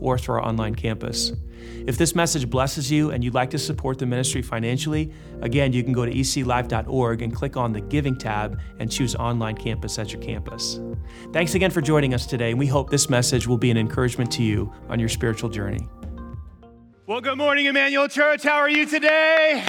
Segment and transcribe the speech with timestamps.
[0.00, 1.32] or through our online campus.
[1.86, 5.82] If this message blesses you and you'd like to support the ministry financially, again, you
[5.82, 10.12] can go to eclife.org and click on the Giving tab and choose Online Campus at
[10.12, 10.80] your campus.
[11.32, 14.30] Thanks again for joining us today, and we hope this message will be an encouragement
[14.32, 15.88] to you on your spiritual journey.
[17.06, 18.42] Well, good morning, Emmanuel Church.
[18.42, 19.66] How are you today?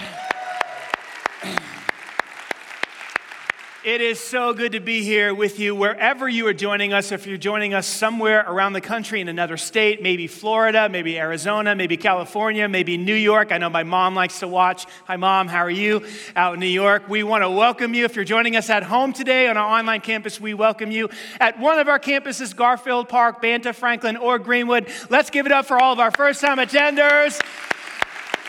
[3.82, 7.12] It is so good to be here with you wherever you are joining us.
[7.12, 11.74] If you're joining us somewhere around the country in another state, maybe Florida, maybe Arizona,
[11.74, 13.52] maybe California, maybe New York.
[13.52, 14.84] I know my mom likes to watch.
[15.06, 15.48] Hi, mom.
[15.48, 16.04] How are you
[16.36, 17.08] out in New York?
[17.08, 18.04] We want to welcome you.
[18.04, 21.08] If you're joining us at home today on our online campus, we welcome you.
[21.40, 25.64] At one of our campuses, Garfield Park, Banta, Franklin, or Greenwood, let's give it up
[25.64, 27.40] for all of our first time attenders.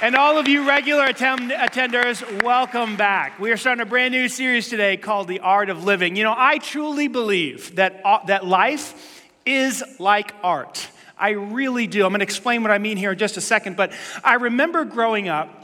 [0.02, 3.40] And all of you regular attend- attenders, welcome back.
[3.40, 6.16] We are starting a brand new series today called The Art of Living.
[6.16, 10.88] You know, I truly believe that, uh, that life is like art.
[11.20, 12.04] I really do.
[12.04, 13.94] I'm going to explain what I mean here in just a second, but
[14.24, 15.61] I remember growing up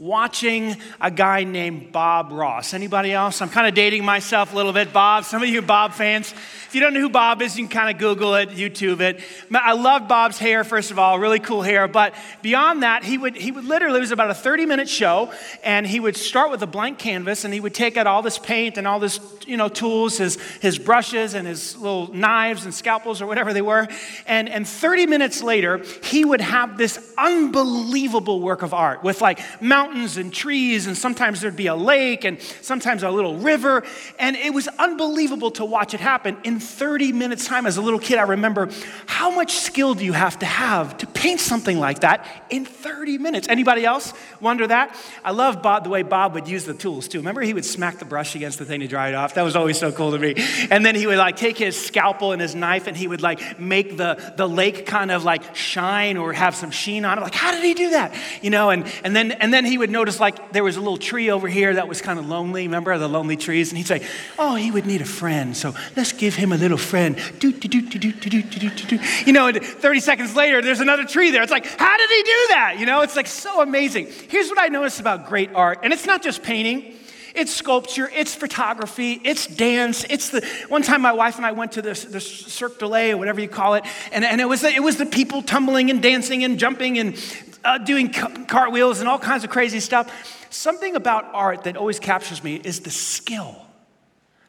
[0.00, 2.72] watching a guy named Bob Ross.
[2.72, 3.42] Anybody else?
[3.42, 4.94] I'm kind of dating myself a little bit.
[4.94, 6.32] Bob, some of you Bob fans.
[6.70, 9.20] If you don't know who Bob is, you can kind of Google it, YouTube it.
[9.52, 11.86] I love Bob's hair, first of all, really cool hair.
[11.86, 15.32] But beyond that, he would, he would literally, it was about a 30 minute show,
[15.62, 18.38] and he would start with a blank canvas, and he would take out all this
[18.38, 22.72] paint and all this, you know, tools, his, his brushes and his little knives and
[22.72, 23.86] scalpels or whatever they were.
[24.26, 29.40] And, and 30 minutes later, he would have this unbelievable work of art with like
[29.60, 33.82] mountains and trees, and sometimes there'd be a lake and sometimes a little river.
[34.18, 36.36] And it was unbelievable to watch it happen.
[36.44, 38.68] In 30 minutes' time, as a little kid, I remember
[39.06, 43.18] how much skill do you have to have to paint something like that in 30
[43.18, 43.48] minutes?
[43.48, 44.96] Anybody else wonder that?
[45.24, 47.18] I love Bob, the way Bob would use the tools too.
[47.18, 49.34] Remember, he would smack the brush against the thing to dry it off?
[49.34, 50.34] That was always so cool to me.
[50.70, 53.58] And then he would like take his scalpel and his knife and he would like
[53.58, 57.22] make the, the lake kind of like shine or have some sheen on it.
[57.22, 58.14] Like, how did he do that?
[58.42, 60.96] You know, and, and, then, and then he would notice like there was a little
[60.96, 62.66] tree over here that was kind of lonely.
[62.66, 63.70] Remember the lonely trees?
[63.70, 64.06] And he'd say,
[64.38, 65.56] oh, he would need a friend.
[65.56, 67.16] So let's give him a little friend.
[67.38, 68.98] Do, do, do, do, do, do, do, do.
[69.26, 71.42] You know, and 30 seconds later, there's another tree there.
[71.42, 72.76] It's like, how did he do that?
[72.78, 74.08] You know, it's like so amazing.
[74.28, 76.94] Here's what I noticed about great art, and it's not just painting.
[77.34, 80.04] It's sculpture, it's photography, it's dance.
[80.10, 83.18] It's the one time my wife and I went to the Cirque du Soleil or
[83.18, 86.02] whatever you call it, and, and it, was the, it was the people tumbling and
[86.02, 87.16] dancing and jumping and
[87.64, 90.46] uh, doing cartwheels and all kinds of crazy stuff.
[90.50, 93.66] Something about art that always captures me is the skill,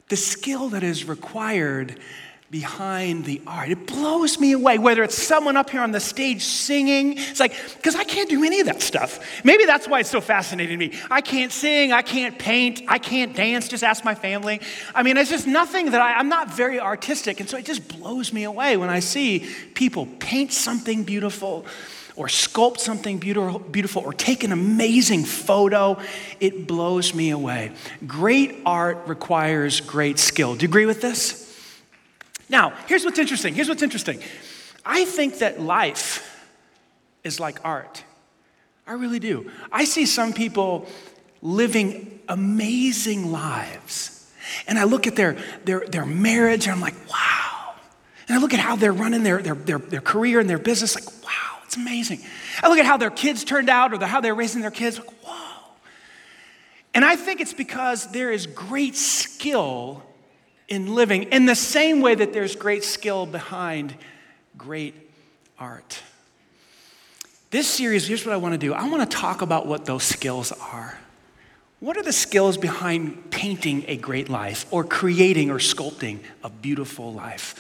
[0.10, 2.00] the skill that is required
[2.52, 3.70] behind the art.
[3.70, 7.18] It blows me away, whether it's someone up here on the stage singing.
[7.18, 9.42] It's like, because I can't do any of that stuff.
[9.46, 11.00] Maybe that's why it's so fascinating to me.
[11.10, 13.70] I can't sing, I can't paint, I can't dance.
[13.70, 14.60] Just ask my family.
[14.94, 17.40] I mean, it's just nothing that I, I'm not very artistic.
[17.40, 21.66] And so it just blows me away when I see people paint something beautiful
[22.22, 25.98] or sculpt something beautiful, or take an amazing photo,
[26.40, 27.72] it blows me away.
[28.06, 30.54] Great art requires great skill.
[30.54, 31.52] Do you agree with this?
[32.48, 33.56] Now, here's what's interesting.
[33.56, 34.22] Here's what's interesting.
[34.86, 36.46] I think that life
[37.24, 38.04] is like art.
[38.86, 39.50] I really do.
[39.72, 40.86] I see some people
[41.42, 44.32] living amazing lives.
[44.68, 47.74] And I look at their, their, their marriage and I'm like, wow.
[48.28, 50.94] And I look at how they're running their, their, their, their career and their business,
[50.94, 51.21] like,
[51.72, 52.20] it's amazing.
[52.62, 55.10] I look at how their kids turned out or how they're raising their kids, like,
[55.24, 55.70] whoa.
[56.94, 60.04] And I think it's because there is great skill
[60.68, 63.96] in living in the same way that there's great skill behind
[64.58, 64.96] great
[65.58, 66.02] art.
[67.52, 70.04] This series, here's what I want to do I want to talk about what those
[70.04, 71.00] skills are.
[71.80, 77.14] What are the skills behind painting a great life or creating or sculpting a beautiful
[77.14, 77.56] life?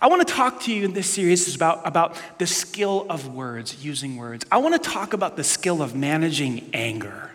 [0.00, 3.84] I want to talk to you in this series about, about the skill of words,
[3.84, 4.44] using words.
[4.50, 7.30] I want to talk about the skill of managing anger.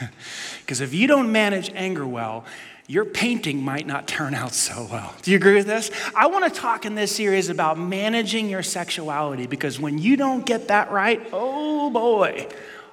[0.60, 2.44] Because if you don't manage anger well,
[2.86, 5.12] your painting might not turn out so well.
[5.22, 5.90] Do you agree with this?
[6.14, 10.46] I want to talk in this series about managing your sexuality because when you don't
[10.46, 12.46] get that right, oh boy,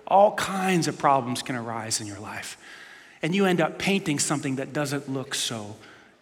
[0.08, 2.58] all kinds of problems can arise in your life.
[3.22, 5.76] And you end up painting something that doesn't look so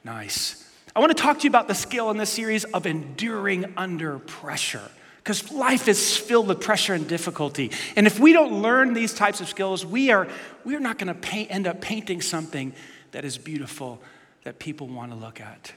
[0.03, 0.64] nice.
[0.95, 4.19] I want to talk to you about the skill in this series of enduring under
[4.19, 7.71] pressure because life is filled with pressure and difficulty.
[7.95, 10.27] And if we don't learn these types of skills, we are,
[10.63, 12.73] we are not going to end up painting something
[13.11, 13.99] that is beautiful
[14.43, 15.73] that people want to look at.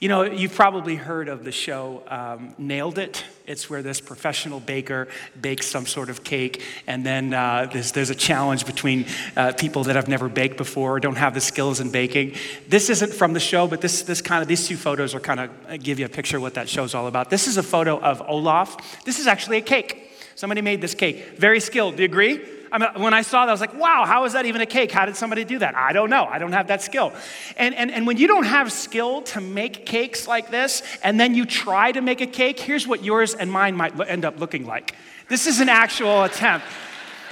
[0.00, 3.22] You know, you've probably heard of the show um, Nailed It.
[3.46, 5.08] It's where this professional baker
[5.38, 9.04] bakes some sort of cake, and then uh, there's, there's, a challenge between
[9.36, 12.34] uh, people that have never baked before or don't have the skills in baking.
[12.66, 15.40] This isn't from the show, but this, this kind of these two photos are kind
[15.40, 17.28] of uh, give you a picture of what that show's all about.
[17.28, 19.04] This is a photo of Olaf.
[19.04, 20.12] This is actually a cake.
[20.34, 21.36] Somebody made this cake.
[21.36, 21.96] Very skilled.
[21.96, 22.40] Do you agree?
[22.72, 24.66] I mean, when I saw that, I was like, wow, how is that even a
[24.66, 24.92] cake?
[24.92, 25.74] How did somebody do that?
[25.74, 26.24] I don't know.
[26.24, 27.12] I don't have that skill.
[27.56, 31.34] And, and, and when you don't have skill to make cakes like this, and then
[31.34, 34.66] you try to make a cake, here's what yours and mine might end up looking
[34.66, 34.94] like.
[35.28, 36.66] This is an actual attempt.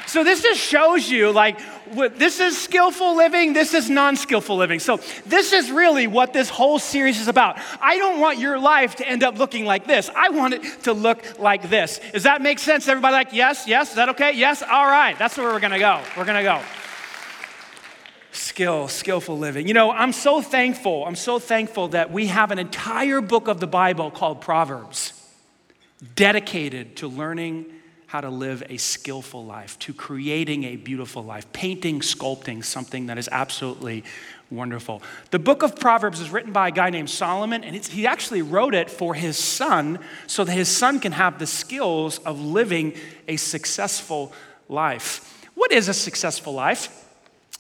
[0.09, 1.61] So this just shows you like
[1.95, 4.81] this is skillful living, this is non skillful living.
[4.81, 7.59] So, this is really what this whole series is about.
[7.81, 10.11] I don't want your life to end up looking like this.
[10.17, 12.01] I want it to look like this.
[12.13, 12.89] Does that make sense?
[12.89, 14.33] Everybody, like, yes, yes, is that okay?
[14.33, 15.19] Yes, all right.
[15.19, 16.01] That's where we're gonna go.
[16.17, 16.63] We're gonna go.
[18.33, 19.69] Skill, skillful living.
[19.69, 21.05] You know, I'm so thankful.
[21.05, 25.13] I'm so thankful that we have an entire book of the Bible called Proverbs
[26.15, 27.67] dedicated to learning
[28.09, 33.19] how to live a skillful life, to creating a beautiful life, painting, sculpting something that
[33.19, 34.03] is absolutely
[34.51, 35.03] wonderful.
[35.31, 38.75] The book of Proverbs is written by a guy named Solomon, and he actually wrote
[38.75, 42.95] it for his son so that his son can have the skills of living
[43.29, 44.33] a successful
[44.71, 45.47] life.
[45.55, 47.08] What is a successful life?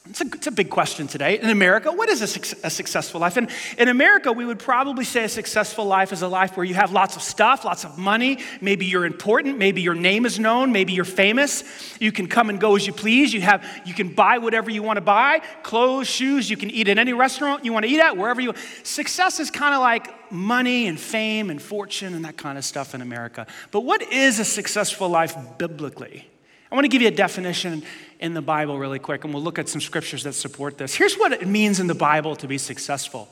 [0.08, 1.38] It's a, it's a, big question today.
[1.38, 3.36] In America, what is a, a, successful life?
[3.36, 6.74] And in America, we would probably say a successful life is a life where you
[6.74, 8.38] have lots of stuff, lots of money.
[8.60, 9.58] Maybe you're important.
[9.58, 10.72] Maybe your name is known.
[10.72, 11.62] Maybe you're famous.
[12.00, 13.32] You can come and go as you please.
[13.34, 16.48] You, have, you can buy whatever you want to buy clothes, shoes.
[16.48, 19.50] You can eat at any restaurant you want to eat at, wherever you Success is
[19.50, 23.46] kind of like money and fame and fortune and that kind of stuff in America.
[23.70, 26.28] But what is a successful life biblically?
[26.70, 27.82] I want to give you a definition
[28.20, 30.94] in the Bible really quick, and we'll look at some scriptures that support this.
[30.94, 33.28] Here's what it means in the Bible to be successful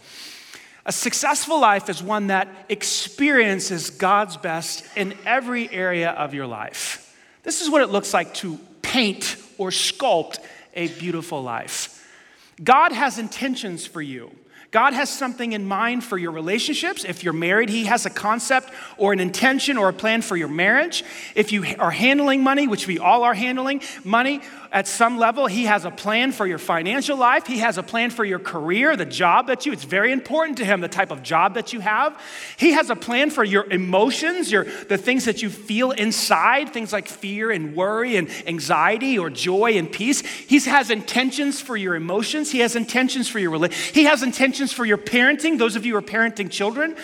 [0.87, 7.13] a successful life is one that experiences God's best in every area of your life.
[7.43, 10.39] This is what it looks like to paint or sculpt
[10.75, 11.93] a beautiful life.
[12.63, 14.31] God has intentions for you.
[14.71, 17.05] God has something in mind for your relationships.
[17.05, 20.49] If you're married, He has a concept or an intention or a plan for your
[20.49, 21.05] marriage.
[21.35, 24.41] If you are handling money, which we all are handling money
[24.77, 27.47] at some level, He has a plan for your financial life.
[27.47, 30.67] He has a plan for your career, the job that you, it's very important to
[30.67, 32.21] Him, the type of job that you have.
[32.59, 36.93] He has a plan for your emotions, your, the things that you feel inside, things
[36.93, 40.21] like fear and worry and anxiety or joy and peace.
[40.21, 42.53] He has intentions for your emotions.
[42.53, 43.71] He has intentions for your.
[43.71, 46.97] He has intentions for your parenting, those of you who are parenting children.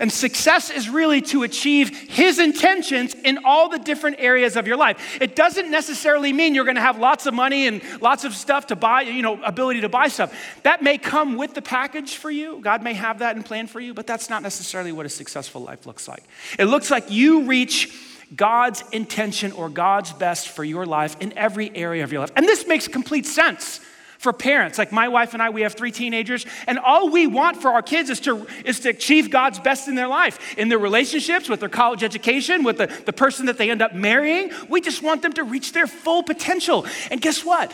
[0.00, 4.78] And success is really to achieve his intentions in all the different areas of your
[4.78, 5.18] life.
[5.20, 8.68] It doesn't necessarily mean you're going to have lots of money and lots of stuff
[8.68, 10.34] to buy, you know, ability to buy stuff.
[10.62, 12.60] That may come with the package for you.
[12.60, 15.60] God may have that and plan for you, but that's not necessarily what a successful
[15.60, 16.24] life looks like.
[16.58, 17.94] It looks like you reach
[18.34, 22.32] God's intention or God's best for your life in every area of your life.
[22.36, 23.80] And this makes complete sense
[24.20, 24.76] for parents.
[24.76, 27.80] Like my wife and I, we have three teenagers, and all we want for our
[27.80, 31.60] kids is to, is to achieve God's best in their life, in their relationships, with
[31.60, 34.50] their college education, with the, the person that they end up marrying.
[34.68, 36.84] We just want them to reach their full potential.
[37.10, 37.72] And guess what?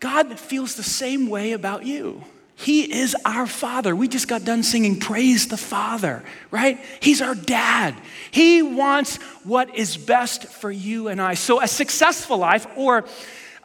[0.00, 2.24] God feels the same way about you.
[2.56, 3.94] He is our Father.
[3.94, 6.80] We just got done singing Praise the Father, right?
[7.00, 7.94] He's our dad.
[8.30, 11.34] He wants what is best for you and I.
[11.34, 13.04] So, a successful life or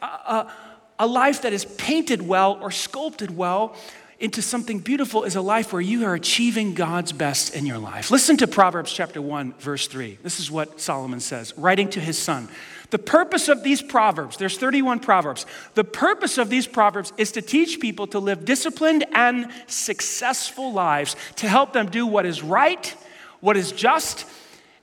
[0.02, 0.52] a, a,
[1.00, 3.74] a life that is painted well or sculpted well
[4.20, 8.10] into something beautiful is a life where you are achieving God's best in your life.
[8.10, 10.18] Listen to Proverbs chapter 1 verse 3.
[10.22, 12.48] This is what Solomon says, writing to his son.
[12.90, 15.46] The purpose of these proverbs, there's 31 proverbs.
[15.74, 21.16] The purpose of these proverbs is to teach people to live disciplined and successful lives,
[21.36, 22.94] to help them do what is right,
[23.40, 24.26] what is just,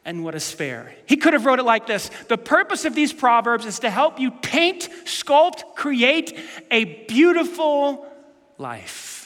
[0.07, 0.95] and what is fair.
[1.05, 4.19] He could have wrote it like this The purpose of these proverbs is to help
[4.19, 6.39] you paint, sculpt, create
[6.71, 8.07] a beautiful
[8.57, 9.16] life.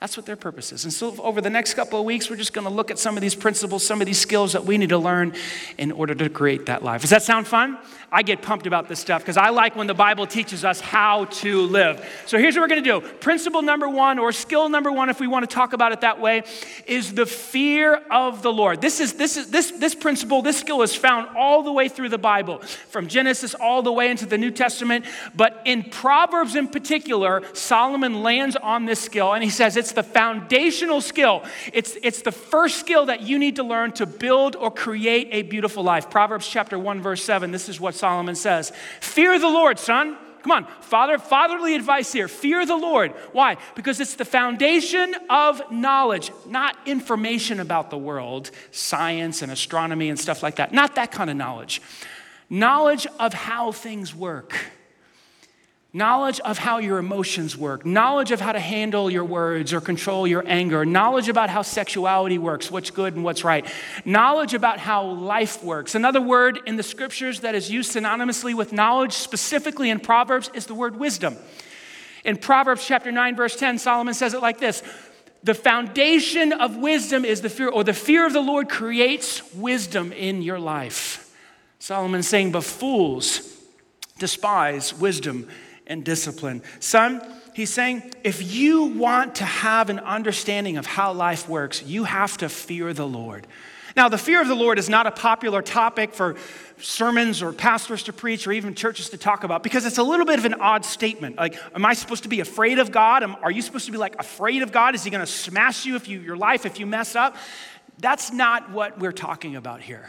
[0.00, 0.84] That's what their purpose is.
[0.84, 3.18] And so, over the next couple of weeks, we're just going to look at some
[3.18, 5.34] of these principles, some of these skills that we need to learn
[5.76, 7.02] in order to create that life.
[7.02, 7.76] Does that sound fun?
[8.10, 11.26] I get pumped about this stuff because I like when the Bible teaches us how
[11.26, 12.02] to live.
[12.24, 15.20] So, here's what we're going to do principle number one, or skill number one, if
[15.20, 16.44] we want to talk about it that way,
[16.86, 18.80] is the fear of the Lord.
[18.80, 22.08] This, is, this, is, this, this principle, this skill is found all the way through
[22.08, 25.04] the Bible, from Genesis all the way into the New Testament.
[25.34, 29.96] But in Proverbs in particular, Solomon lands on this skill and he says it's it's
[29.96, 31.42] the foundational skill.
[31.72, 35.42] It's, it's the first skill that you need to learn to build or create a
[35.42, 36.10] beautiful life.
[36.10, 40.16] Proverbs chapter 1, verse 7, this is what Solomon says Fear the Lord, son.
[40.42, 42.28] Come on, father, fatherly advice here.
[42.28, 43.10] Fear the Lord.
[43.32, 43.56] Why?
[43.74, 50.18] Because it's the foundation of knowledge, not information about the world, science and astronomy and
[50.18, 50.72] stuff like that.
[50.72, 51.82] Not that kind of knowledge.
[52.48, 54.54] Knowledge of how things work
[55.92, 60.26] knowledge of how your emotions work, knowledge of how to handle your words or control
[60.26, 63.66] your anger, knowledge about how sexuality works, what's good and what's right,
[64.04, 65.94] knowledge about how life works.
[65.94, 70.66] Another word in the scriptures that is used synonymously with knowledge, specifically in Proverbs, is
[70.66, 71.36] the word wisdom.
[72.24, 74.84] In Proverbs chapter 9, verse 10, Solomon says it like this
[75.42, 80.12] The foundation of wisdom is the fear, or the fear of the Lord creates wisdom
[80.12, 81.26] in your life.
[81.80, 83.56] Solomon's saying, but fools
[84.18, 85.48] despise wisdom
[85.90, 86.62] and discipline.
[86.78, 87.20] Son,
[87.52, 92.38] he's saying if you want to have an understanding of how life works, you have
[92.38, 93.46] to fear the Lord.
[93.96, 96.36] Now, the fear of the Lord is not a popular topic for
[96.78, 100.24] sermons or pastors to preach or even churches to talk about because it's a little
[100.24, 101.36] bit of an odd statement.
[101.36, 103.24] Like, am I supposed to be afraid of God?
[103.42, 104.94] Are you supposed to be like afraid of God?
[104.94, 107.36] Is he going to smash you if you your life if you mess up?
[107.98, 110.08] That's not what we're talking about here.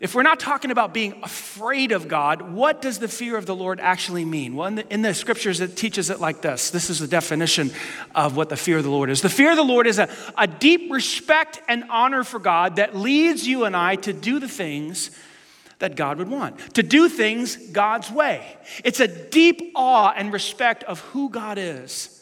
[0.00, 3.54] If we're not talking about being afraid of God, what does the fear of the
[3.54, 4.54] Lord actually mean?
[4.54, 6.70] Well, in the, in the, scriptures, it teaches it like this.
[6.70, 7.72] This is the definition
[8.14, 9.22] of what the fear of the Lord is.
[9.22, 12.94] The fear of the Lord is a, a deep respect and honor for God that
[12.94, 15.10] leads you and I to do the things
[15.80, 18.56] that God would want, to do things God's way.
[18.84, 22.17] It's a deep awe and respect of who God is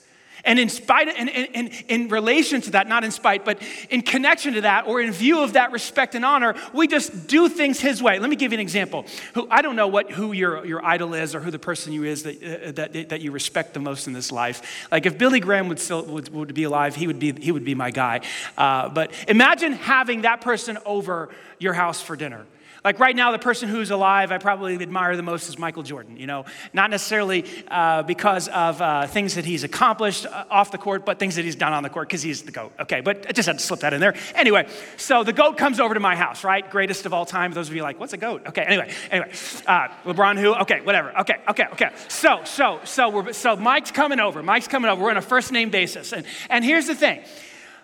[0.47, 3.61] and in spite, and in, in, in relation to that, not in spite, but
[3.91, 7.49] in connection to that, or in view of that respect and honor, we just do
[7.49, 8.19] things His way.
[8.19, 9.05] Let me give you an example.
[9.35, 12.05] Who, I don't know what, who your, your idol is or who the person you
[12.05, 14.87] is that, uh, that, that you respect the most in this life.
[14.91, 17.65] Like if Billy Graham would still would, would be alive, he would be, he would
[17.65, 18.21] be my guy.
[18.57, 22.47] Uh, but imagine having that person over your house for dinner.
[22.87, 26.17] Like right now, the person who's alive I probably admire the most is Michael Jordan,
[26.19, 30.79] you know, not necessarily uh, because of uh, things that he's accomplished uh, off the
[30.79, 32.73] court, but things that he's done on the court because he's the GOAT.
[32.79, 34.15] Okay, but I just had to slip that in there.
[34.37, 36.71] Anyway, so the GOAT comes over to my house, right?
[36.71, 37.51] Greatest of all time.
[37.51, 38.47] Those of you like, what's a GOAT?
[38.47, 39.33] Okay, anyway, anyway.
[39.67, 40.55] Uh, LeBron who?
[40.55, 41.13] Okay, whatever.
[41.23, 41.91] Okay, okay, okay.
[42.07, 44.45] So, so, so, we're, so Mike's coming over.
[44.45, 45.03] Mike's coming over.
[45.03, 46.13] We're on a first name basis.
[46.13, 47.25] And, and here's the thing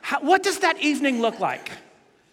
[0.00, 1.72] How, what does that evening look like?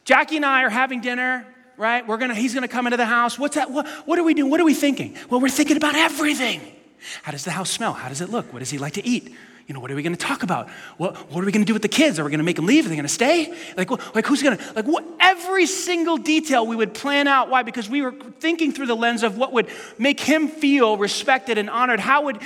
[0.05, 1.47] Jackie and I are having dinner
[1.79, 2.05] right?
[2.05, 3.39] We're gonna, he's gonna come into the house.
[3.39, 3.71] What's that?
[3.71, 4.51] What, what are we doing?
[4.51, 5.17] What are we thinking?
[5.29, 6.61] Well, we're thinking about everything.
[7.23, 7.93] How does the house smell?
[7.93, 8.51] How does it look?
[8.51, 9.33] What does he like to eat?
[9.65, 10.67] You know, what are we to talk about?
[10.97, 12.19] What, what are we to do with the kids?
[12.19, 12.87] Are we to make them leave?
[12.87, 13.55] Are they to stay?
[13.77, 17.49] Like, like who's to, like, what, every single detail we would plan out.
[17.49, 17.61] Why?
[17.61, 19.67] Because we were thinking through the lens of what would
[19.99, 21.99] make him feel respected and honored.
[21.99, 22.41] How would,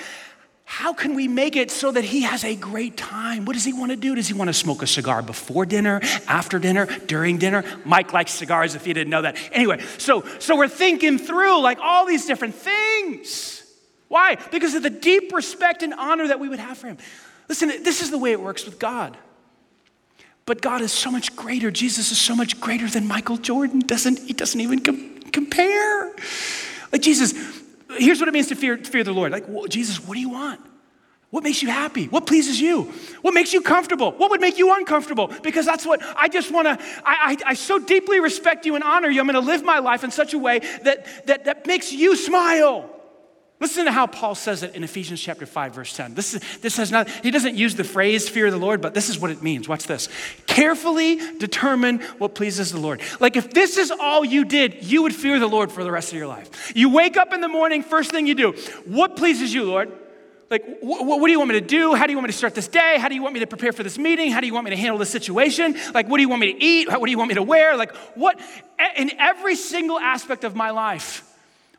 [0.65, 3.45] how can we make it so that he has a great time?
[3.45, 4.15] What does he want to do?
[4.15, 7.63] Does he want to smoke a cigar before dinner, after dinner, during dinner?
[7.85, 9.37] Mike likes cigars if you didn't know that.
[9.51, 13.63] Anyway, so, so we're thinking through like all these different things.
[14.07, 14.37] Why?
[14.51, 16.97] Because of the deep respect and honor that we would have for him.
[17.49, 19.17] Listen, this is the way it works with God.
[20.45, 21.71] But God is so much greater.
[21.71, 23.79] Jesus is so much greater than Michael Jordan.
[23.79, 26.13] Doesn't, he doesn't even com- compare.
[26.91, 27.33] Like Jesus,
[27.97, 29.31] here's what it means to fear, fear the Lord.
[29.31, 30.59] Like, well, Jesus, what do you want?
[31.33, 32.05] What makes you happy?
[32.05, 32.93] What pleases you?
[33.23, 34.11] What makes you comfortable?
[34.11, 35.31] What would make you uncomfortable?
[35.41, 38.83] Because that's what I just want to, I, I, I, so deeply respect you and
[38.83, 39.19] honor you.
[39.19, 42.15] I'm going to live my life in such a way that, that, that makes you
[42.15, 42.87] smile.
[43.63, 46.15] Listen to how Paul says it in Ephesians chapter 5, verse 10.
[46.15, 49.07] This, is, this has not, he doesn't use the phrase fear the Lord, but this
[49.07, 49.69] is what it means.
[49.69, 50.09] Watch this.
[50.47, 52.99] Carefully determine what pleases the Lord.
[53.21, 56.11] Like if this is all you did, you would fear the Lord for the rest
[56.11, 56.73] of your life.
[56.75, 58.51] You wake up in the morning, first thing you do,
[58.83, 59.89] what pleases you, Lord?
[60.49, 61.93] Like, wh- what do you want me to do?
[61.93, 62.97] How do you want me to start this day?
[62.99, 64.29] How do you want me to prepare for this meeting?
[64.29, 65.77] How do you want me to handle this situation?
[65.93, 66.89] Like, what do you want me to eat?
[66.89, 67.77] What do you want me to wear?
[67.77, 68.37] Like, what,
[68.97, 71.29] in every single aspect of my life,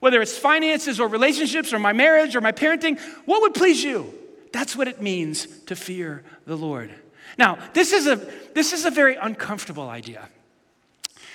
[0.04, 4.12] whether it's finances or relationships or my marriage or my parenting, what would please you?
[4.52, 6.90] That's what it means to fear the Lord.
[7.38, 8.16] Now, this is a,
[8.52, 10.28] this is a very uncomfortable idea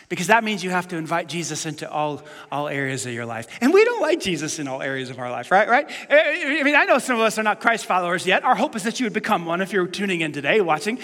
[0.07, 2.21] because that means you have to invite Jesus into all,
[2.51, 3.47] all areas of your life.
[3.59, 5.67] And we don't like Jesus in all areas of our life, right?
[5.67, 5.89] Right?
[6.07, 8.43] I mean, I know some of us are not Christ followers yet.
[8.43, 10.99] Our hope is that you would become one if you're tuning in today, watching.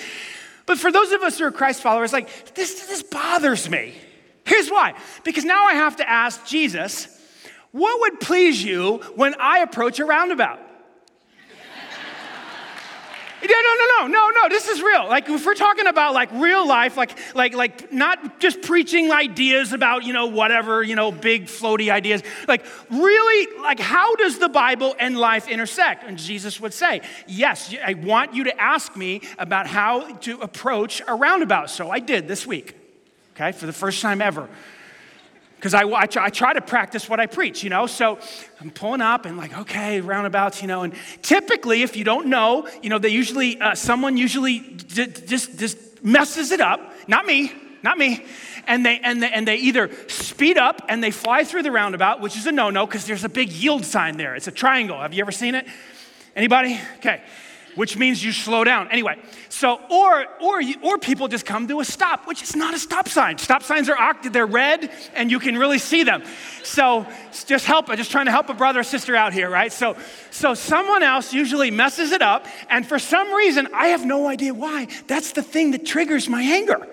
[0.68, 3.96] But for those of us who are Christ followers, like, this, this bothers me.
[4.44, 4.94] Here's why.
[5.24, 7.08] Because now I have to ask Jesus,
[7.76, 10.60] what would please you when I approach a roundabout?
[13.44, 14.48] no, no, no, no, no.
[14.48, 15.10] This is real.
[15.10, 19.74] Like if we're talking about like real life, like like like not just preaching ideas
[19.74, 22.24] about you know whatever you know big floaty ideas.
[22.48, 26.06] Like really, like how does the Bible and life intersect?
[26.06, 31.02] And Jesus would say, "Yes, I want you to ask me about how to approach
[31.06, 32.74] a roundabout." So I did this week.
[33.36, 34.48] Okay, for the first time ever
[35.66, 37.88] because I, I, try, I, try, to practice what I preach, you know.
[37.88, 38.20] So
[38.62, 40.84] I'm pulling up and like, okay, roundabouts, you know.
[40.84, 40.94] And
[41.24, 46.04] typically, if you don't know, you know, they usually, uh, someone usually d- just, just
[46.04, 46.94] messes it up.
[47.08, 48.24] Not me, not me.
[48.68, 52.22] And they, and, they, and they either speed up and they fly through the roundabout,
[52.22, 54.36] which is a no no because there's a big yield sign there.
[54.36, 55.02] It's a triangle.
[55.02, 55.66] Have you ever seen it?
[56.36, 56.80] Anybody?
[56.98, 57.24] Okay
[57.76, 58.90] which means you slow down.
[58.90, 59.18] Anyway,
[59.50, 63.08] so or or or people just come to a stop, which is not a stop
[63.08, 63.38] sign.
[63.38, 66.24] Stop signs are they're red, and you can really see them.
[66.64, 67.06] So
[67.46, 69.72] just help, just trying to help a brother or sister out here, right?
[69.72, 69.96] So
[70.32, 74.54] so someone else usually messes it up, and for some reason, I have no idea
[74.54, 74.88] why.
[75.08, 76.88] That's the thing that triggers my anger.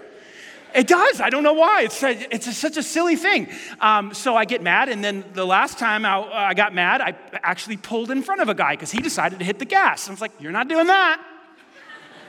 [0.75, 1.21] It does.
[1.21, 1.83] I don't know why.
[1.83, 3.49] It's, a, it's a, such a silly thing.
[3.81, 7.01] Um, so I get mad, and then the last time I, uh, I got mad,
[7.01, 10.09] I actually pulled in front of a guy because he decided to hit the gas.
[10.09, 11.23] I was like, You're not doing that.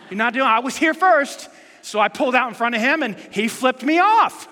[0.09, 1.50] You're not doing I was here first.
[1.81, 4.47] So I pulled out in front of him, and he flipped me off.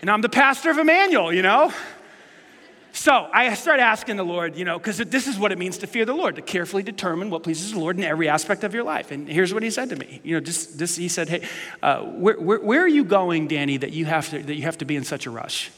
[0.00, 1.72] And I'm the pastor of Emmanuel, you know?
[2.94, 5.86] So I started asking the Lord, you know, because this is what it means to
[5.86, 8.84] fear the Lord, to carefully determine what pleases the Lord in every aspect of your
[8.84, 9.10] life.
[9.10, 10.20] And here's what he said to me.
[10.22, 11.48] You know, just, just he said, hey,
[11.82, 14.76] uh, where, where, where, are you going, Danny, that you, have to, that you have
[14.78, 15.70] to be in such a rush?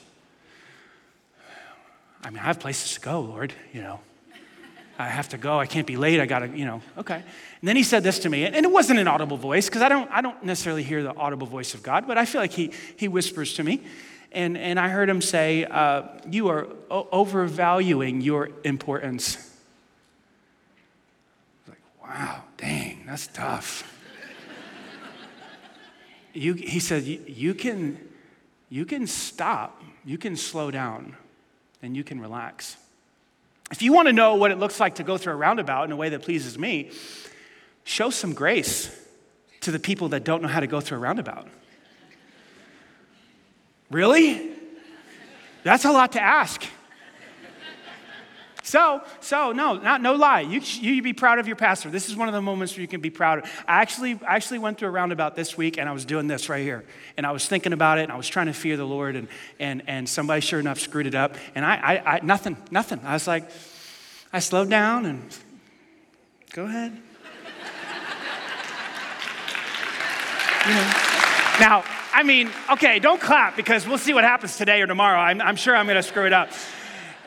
[2.25, 4.01] I mean, I have places to go, Lord, you know.
[4.99, 5.59] I have to go.
[5.59, 6.21] I can't be late.
[6.21, 7.17] I got to, you know, okay.
[7.17, 9.89] And then he said this to me, and it wasn't an audible voice because I
[9.89, 12.73] don't, I don't necessarily hear the audible voice of God, but I feel like he,
[12.97, 13.83] he whispers to me
[14.35, 19.37] and, and I heard him say, uh, You are o- overvaluing your importance.
[21.67, 23.91] I was like, wow, dang, that's tough.
[26.33, 27.99] you, he said, you can,
[28.69, 31.17] you can stop, you can slow down,
[31.83, 32.77] and you can relax.
[33.71, 35.93] If you want to know what it looks like to go through a roundabout in
[35.93, 36.91] a way that pleases me,
[37.85, 38.91] show some grace
[39.61, 41.49] to the people that don't know how to go through a roundabout.
[43.91, 44.51] Really?
[45.63, 46.65] That's a lot to ask.
[48.65, 50.41] So, so no, not no lie.
[50.41, 51.91] You you be proud of your pastor.
[51.91, 53.45] This is one of the moments where you can be proud.
[53.69, 56.49] I actually I actually went through a roundabout this week, and I was doing this
[56.49, 56.83] right here,
[57.19, 59.29] and I was thinking about it, and I was trying to fear the Lord, and
[59.61, 63.01] and and somebody sure enough screwed it up, and I I, I nothing nothing.
[63.05, 63.51] I was like,
[64.33, 65.23] I slowed down and
[66.55, 66.93] go ahead.
[70.67, 71.04] you know.
[71.61, 75.19] Now I mean, okay, don't clap because we'll see what happens today or tomorrow.
[75.19, 76.51] I'm, I'm sure I'm going to screw it up.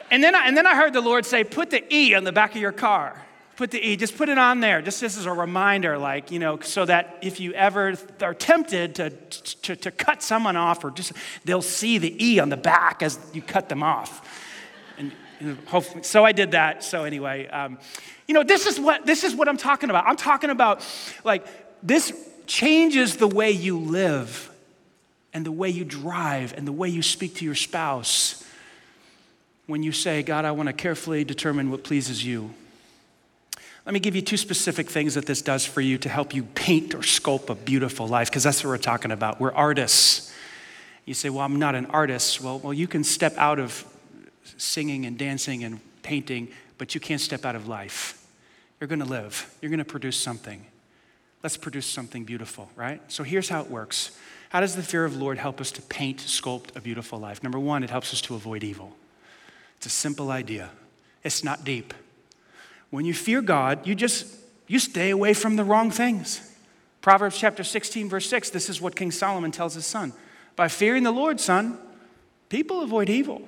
[0.09, 2.31] And then, I, and then I heard the Lord say, put the E on the
[2.31, 3.21] back of your car.
[3.57, 6.57] Put the E, just put it on there, just as a reminder, like, you know,
[6.61, 11.11] so that if you ever are tempted to, to, to cut someone off, or just,
[11.43, 14.55] they'll see the E on the back as you cut them off.
[14.97, 15.11] And,
[15.41, 16.83] and hopefully, so I did that.
[16.83, 17.77] So anyway, um,
[18.25, 20.05] you know, this is what this is what I'm talking about.
[20.05, 20.85] I'm talking about
[21.23, 21.45] like
[21.83, 22.13] this
[22.47, 24.51] changes the way you live
[25.33, 28.43] and the way you drive and the way you speak to your spouse
[29.67, 32.53] when you say, God, I want to carefully determine what pleases you.
[33.85, 36.43] Let me give you two specific things that this does for you to help you
[36.43, 39.39] paint or sculpt a beautiful life, because that's what we're talking about.
[39.39, 40.33] We're artists.
[41.05, 42.41] You say, Well, I'm not an artist.
[42.41, 43.85] Well, well, you can step out of
[44.57, 48.25] singing and dancing and painting, but you can't step out of life.
[48.79, 50.65] You're going to live, you're going to produce something.
[51.43, 53.01] Let's produce something beautiful, right?
[53.11, 54.11] So here's how it works
[54.49, 57.43] how does the fear of Lord help us to paint, sculpt a beautiful life?
[57.43, 58.95] Number one, it helps us to avoid evil.
[59.75, 60.71] It's a simple idea,
[61.23, 61.93] it's not deep.
[62.89, 64.25] When you fear God, you just
[64.67, 66.41] you stay away from the wrong things.
[67.01, 70.13] Proverbs chapter 16, verse 6, this is what King Solomon tells his son.
[70.57, 71.77] By fearing the Lord, son,
[72.49, 73.41] people avoid evil.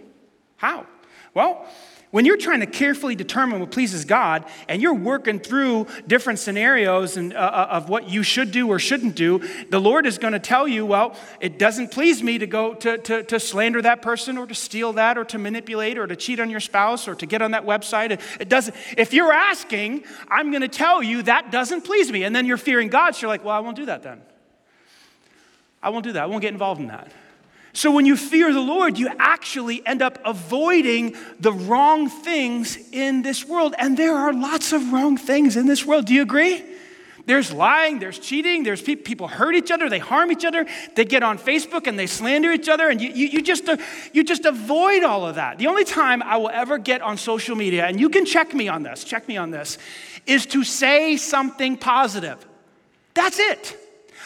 [0.58, 0.86] How?
[1.34, 1.68] Well,
[2.12, 7.18] when you're trying to carefully determine what pleases God and you're working through different scenarios
[7.18, 10.34] and, uh, uh, of what you should do or shouldn't do, the Lord is going
[10.34, 14.02] to tell you, well, it doesn't please me to go to, to, to slander that
[14.02, 17.14] person or to steal that or to manipulate or to cheat on your spouse or
[17.14, 18.20] to get on that website.
[18.40, 18.76] It, doesn't.
[18.98, 22.24] If you're asking, I'm going to tell you that doesn't please me.
[22.24, 24.22] And then you're fearing God, so you're like, well, I won't do that then.
[25.82, 26.24] I won't do that.
[26.24, 27.12] I won't get involved in that.
[27.74, 33.22] So when you fear the Lord, you actually end up avoiding the wrong things in
[33.22, 33.76] this world.
[33.78, 36.06] And there are lots of wrong things in this world.
[36.06, 36.64] Do you agree?
[37.26, 41.06] There's lying, there's cheating, there's pe- people hurt each other, they harm each other, they
[41.06, 43.70] get on Facebook and they slander each other, and you, you, you, just,
[44.14, 45.60] you just avoid all of that.
[45.60, 48.68] The only time I will ever get on social media, and you can check me
[48.68, 49.78] on this, check me on this,
[50.26, 52.44] is to say something positive.
[53.14, 53.78] That's it.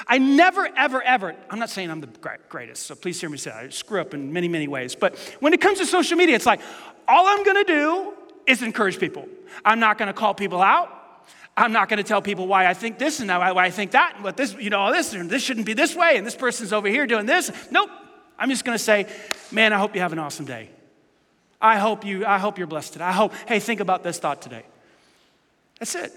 [0.07, 2.09] I never, ever, ever, I'm not saying I'm the
[2.49, 4.95] greatest, so please hear me say I screw up in many, many ways.
[4.95, 6.61] But when it comes to social media, it's like,
[7.07, 8.13] all I'm gonna do
[8.47, 9.27] is encourage people.
[9.63, 10.99] I'm not gonna call people out.
[11.55, 14.13] I'm not going to tell people why I think this and why I think that,
[14.15, 16.35] and what this, you know, all this, and this shouldn't be this way, and this
[16.35, 17.51] person's over here doing this.
[17.69, 17.91] Nope.
[18.39, 19.05] I'm just going to say,
[19.51, 20.69] man, I hope you have an awesome day.
[21.61, 23.05] I hope you, I hope you're blessed today.
[23.05, 24.63] I hope, hey, think about this thought today.
[25.77, 26.11] That's it.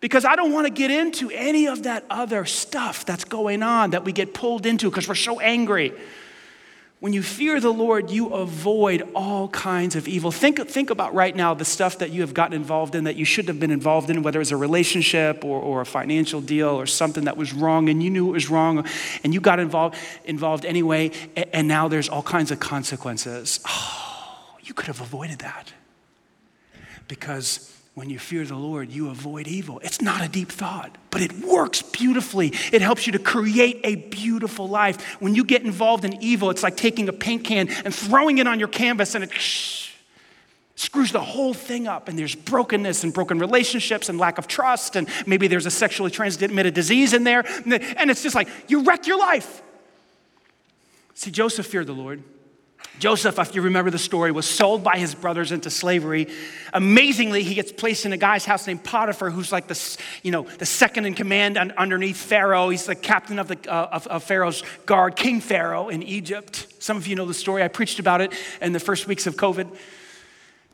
[0.00, 3.90] Because I don't want to get into any of that other stuff that's going on
[3.90, 5.92] that we get pulled into because we're so angry.
[7.00, 10.32] When you fear the Lord, you avoid all kinds of evil.
[10.32, 13.24] Think, think about right now the stuff that you have gotten involved in that you
[13.24, 16.86] shouldn't have been involved in, whether it's a relationship or, or a financial deal or
[16.86, 18.84] something that was wrong and you knew it was wrong
[19.22, 23.60] and you got involved, involved anyway, and, and now there's all kinds of consequences.
[23.68, 25.72] Oh, you could have avoided that
[27.06, 29.80] because when you fear the Lord, you avoid evil.
[29.82, 32.52] It's not a deep thought, but it works beautifully.
[32.72, 35.02] It helps you to create a beautiful life.
[35.20, 38.46] When you get involved in evil, it's like taking a paint can and throwing it
[38.46, 39.32] on your canvas and it
[40.76, 42.06] screws the whole thing up.
[42.06, 44.94] And there's brokenness and broken relationships and lack of trust.
[44.94, 47.44] And maybe there's a sexually transmitted disease in there.
[47.66, 49.60] And it's just like you wreck your life.
[51.14, 52.22] See, Joseph feared the Lord.
[52.98, 56.26] Joseph, if you remember the story, was sold by his brothers into slavery.
[56.72, 60.42] Amazingly, he gets placed in a guy's house named Potiphar, who's like the, you know,
[60.42, 62.70] the second in command underneath Pharaoh.
[62.70, 66.66] He's the captain of, the, uh, of, of Pharaoh's guard, King Pharaoh in Egypt.
[66.80, 67.62] Some of you know the story.
[67.62, 69.76] I preached about it in the first weeks of COVID.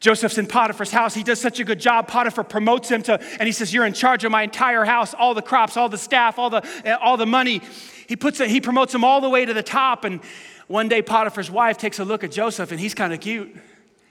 [0.00, 1.14] Joseph's in Potiphar's house.
[1.14, 2.08] He does such a good job.
[2.08, 5.32] Potiphar promotes him to, and he says, You're in charge of my entire house, all
[5.32, 7.62] the crops, all the staff, all the, all the money.
[8.06, 10.04] He, puts it, he promotes him all the way to the top.
[10.04, 10.20] And
[10.66, 13.54] one day, Potiphar's wife takes a look at Joseph, and he's kind of cute.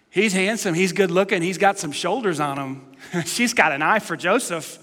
[0.09, 3.23] He's handsome, he's good looking, he's got some shoulders on him.
[3.25, 4.77] She's got an eye for Joseph.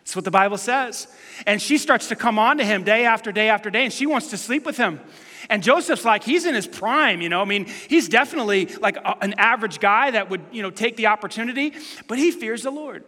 [0.00, 1.06] That's what the Bible says.
[1.46, 4.04] And she starts to come on to him day after day after day, and she
[4.04, 5.00] wants to sleep with him.
[5.48, 7.40] And Joseph's like, he's in his prime, you know.
[7.40, 11.06] I mean, he's definitely like a, an average guy that would, you know, take the
[11.06, 11.72] opportunity,
[12.06, 13.04] but he fears the Lord.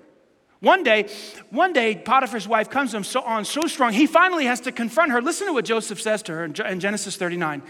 [0.60, 1.08] One day,
[1.48, 4.72] one day, Potiphar's wife comes to him so, on so strong, he finally has to
[4.72, 5.22] confront her.
[5.22, 7.62] Listen to what Joseph says to her in Genesis 39.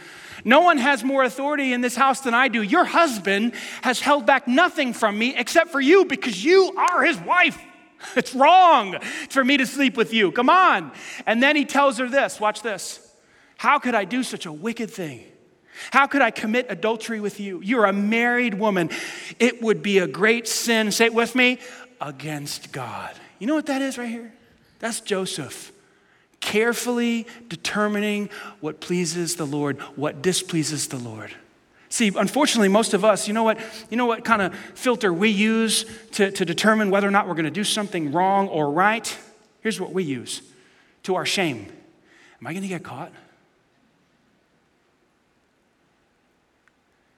[0.44, 2.62] No one has more authority in this house than I do.
[2.62, 7.18] Your husband has held back nothing from me except for you because you are his
[7.18, 7.61] wife.
[8.16, 8.98] It's wrong
[9.29, 10.33] for me to sleep with you.
[10.33, 10.90] Come on.
[11.26, 13.14] And then he tells her this watch this.
[13.59, 15.26] How could I do such a wicked thing?
[15.90, 17.61] How could I commit adultery with you?
[17.62, 18.90] You're a married woman.
[19.38, 20.92] It would be a great sin.
[20.92, 21.59] Say it with me
[22.00, 23.14] against God.
[23.38, 24.32] You know what that is right here?
[24.78, 25.72] That's Joseph.
[26.40, 31.34] Carefully determining what pleases the Lord, what displeases the Lord.
[31.90, 33.58] See, unfortunately, most of us, you know what,
[33.90, 37.34] you know what kind of filter we use to, to determine whether or not we're
[37.34, 39.18] going to do something wrong or right?
[39.60, 40.40] Here's what we use
[41.02, 41.66] to our shame.
[42.40, 43.12] Am I going to get caught?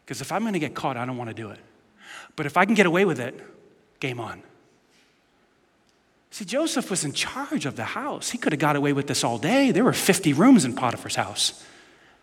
[0.04, 1.58] Because if I'm going to get caught, I don't want to do it.
[2.34, 3.38] But if I can get away with it,
[4.00, 4.42] game on.
[6.32, 8.30] See, Joseph was in charge of the house.
[8.30, 9.70] He could have got away with this all day.
[9.70, 11.62] There were 50 rooms in Potiphar's house.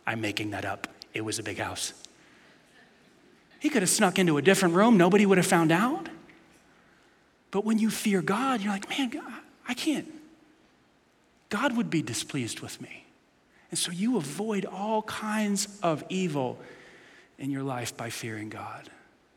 [0.08, 0.88] I'm making that up.
[1.14, 1.94] It was a big house.
[3.60, 6.10] He could have snuck into a different room, nobody would have found out.
[7.52, 9.12] But when you fear God, you're like, man,
[9.68, 10.12] I can't.
[11.50, 13.06] God would be displeased with me.
[13.70, 16.58] And so you avoid all kinds of evil
[17.38, 18.90] in your life by fearing God.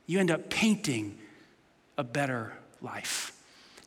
[0.07, 1.19] You end up painting
[1.99, 3.39] a better life.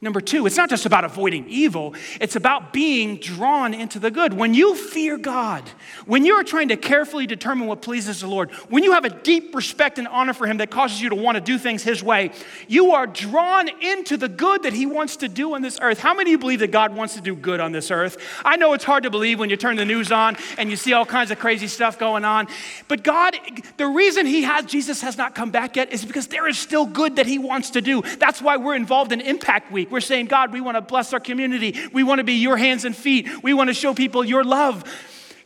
[0.05, 4.33] Number two, it's not just about avoiding evil, it's about being drawn into the good.
[4.33, 5.67] When you fear God,
[6.05, 9.09] when you are trying to carefully determine what pleases the Lord, when you have a
[9.09, 12.03] deep respect and honor for Him that causes you to want to do things His
[12.03, 12.33] way,
[12.67, 15.97] you are drawn into the good that He wants to do on this earth.
[15.97, 18.17] How many of you believe that God wants to do good on this earth?
[18.45, 20.93] I know it's hard to believe when you turn the news on and you see
[20.93, 22.47] all kinds of crazy stuff going on,
[22.87, 23.35] but God,
[23.77, 26.85] the reason He has, Jesus has not come back yet, is because there is still
[26.85, 28.03] good that He wants to do.
[28.19, 29.89] That's why we're involved in Impact Week.
[29.95, 31.79] We're saying, God, we want to bless our community.
[31.93, 33.29] We want to be your hands and feet.
[33.41, 34.83] We want to show people your love.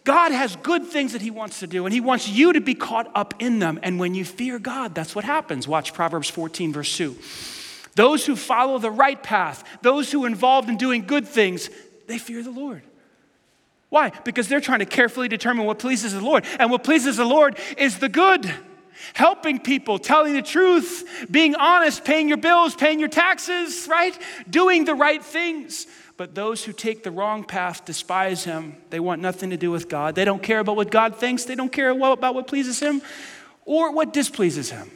[0.04, 2.74] God has good things that He wants to do, and He wants you to be
[2.74, 3.80] caught up in them.
[3.84, 5.68] And when you fear God, that's what happens.
[5.68, 7.16] Watch Proverbs 14, verse 2.
[7.94, 11.70] Those who follow the right path, those who are involved in doing good things,
[12.08, 12.82] they fear the Lord.
[13.90, 14.12] Why?
[14.24, 16.44] Because they're trying to carefully determine what pleases the Lord.
[16.58, 18.52] And what pleases the Lord is the good.
[19.14, 24.18] Helping people, telling the truth, being honest, paying your bills, paying your taxes, right?
[24.50, 25.88] Doing the right things.
[26.18, 28.76] But those who take the wrong path despise him.
[28.90, 30.16] They want nothing to do with God.
[30.16, 33.02] They don't care about what God thinks, they don't care about what pleases him
[33.66, 34.92] or what displeases him.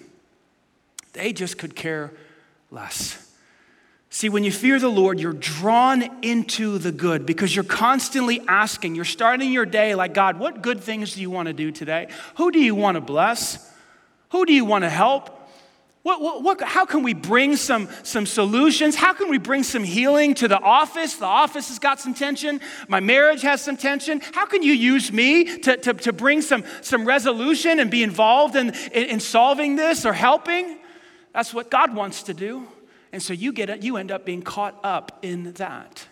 [1.13, 2.11] They just could care
[2.71, 3.19] less.
[4.09, 8.93] See, when you fear the Lord, you're drawn into the good because you're constantly asking.
[8.93, 12.09] You're starting your day like, God, what good things do you want to do today?
[12.35, 13.72] Who do you want to bless?
[14.33, 15.29] Who do you want to help?
[16.01, 18.95] What, what, what, how can we bring some, some solutions?
[18.95, 21.17] How can we bring some healing to the office?
[21.17, 22.59] The office has got some tension.
[22.87, 24.21] My marriage has some tension.
[24.33, 28.55] How can you use me to, to, to bring some, some resolution and be involved
[28.55, 30.79] in, in, in solving this or helping?
[31.31, 32.67] That's what God wants to do.
[33.11, 36.07] And so you, get you end up being caught up in that.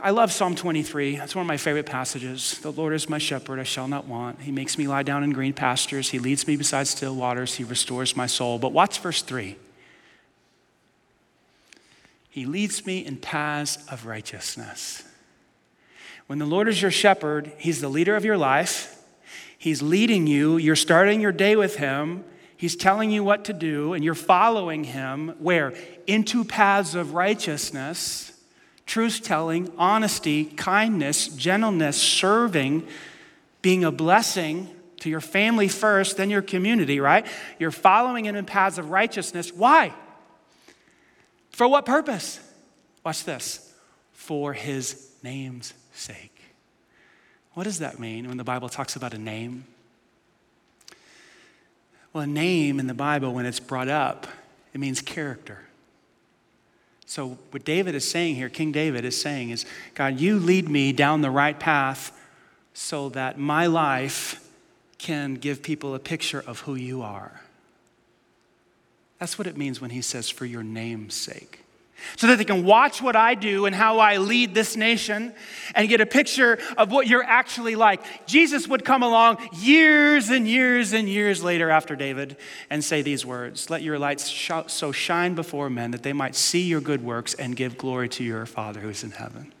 [0.00, 1.16] I love Psalm 23.
[1.16, 2.58] It's one of my favorite passages.
[2.58, 4.40] The Lord is my shepherd, I shall not want.
[4.40, 6.10] He makes me lie down in green pastures.
[6.10, 7.54] He leads me beside still waters.
[7.54, 8.58] He restores my soul.
[8.58, 9.56] But watch verse 3.
[12.28, 15.04] He leads me in paths of righteousness.
[16.26, 19.00] When the Lord is your shepherd, He's the leader of your life.
[19.56, 20.56] He's leading you.
[20.56, 22.24] You're starting your day with Him.
[22.56, 25.74] He's telling you what to do, and you're following Him where?
[26.06, 28.33] Into paths of righteousness
[28.86, 32.86] truth telling, honesty, kindness, gentleness, serving,
[33.62, 34.68] being a blessing
[35.00, 37.26] to your family first, then your community, right?
[37.58, 39.52] You're following him in paths of righteousness.
[39.52, 39.92] Why?
[41.50, 42.40] For what purpose?
[43.04, 43.72] Watch this.
[44.12, 46.40] For his name's sake.
[47.52, 49.64] What does that mean when the Bible talks about a name?
[52.12, 54.26] Well, a name in the Bible, when it's brought up,
[54.72, 55.60] it means character.
[57.06, 60.92] So, what David is saying here, King David is saying, is God, you lead me
[60.92, 62.18] down the right path
[62.72, 64.48] so that my life
[64.98, 67.40] can give people a picture of who you are.
[69.18, 71.63] That's what it means when he says, for your name's sake
[72.16, 75.32] so that they can watch what I do and how I lead this nation
[75.74, 78.26] and get a picture of what you're actually like.
[78.26, 82.36] Jesus would come along years and years and years later after David
[82.70, 84.30] and say these words Let your lights
[84.66, 88.24] so shine before men that they might see your good works and give glory to
[88.24, 89.52] your Father who is in heaven.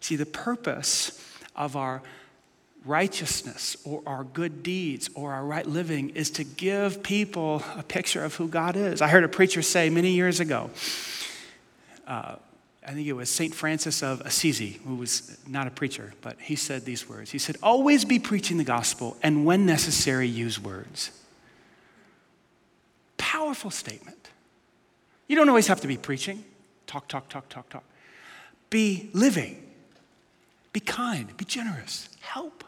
[0.00, 1.24] See, the purpose
[1.56, 2.02] of our
[2.84, 8.24] righteousness or our good deeds or our right living is to give people a picture
[8.24, 9.02] of who God is.
[9.02, 10.70] I heard a preacher say many years ago,
[12.06, 12.36] uh,
[12.86, 13.54] I think it was St.
[13.54, 17.30] Francis of Assisi, who was not a preacher, but he said these words.
[17.30, 21.10] He said, Always be preaching the gospel, and when necessary, use words.
[23.18, 24.30] Powerful statement.
[25.26, 26.44] You don't always have to be preaching.
[26.86, 27.84] Talk, talk, talk, talk, talk.
[28.70, 29.62] Be living.
[30.72, 31.36] Be kind.
[31.36, 32.08] Be generous.
[32.20, 32.64] Help.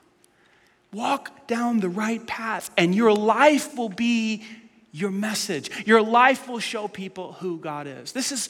[0.93, 4.45] Walk down the right path, and your life will be
[4.93, 5.87] your message.
[5.87, 8.13] Your life will show people who God is.
[8.13, 8.49] This is